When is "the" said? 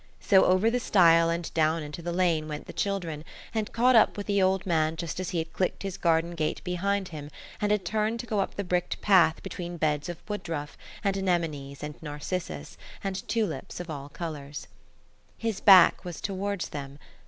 0.71-0.79, 2.01-2.11, 2.65-2.73, 4.25-4.41, 8.55-8.63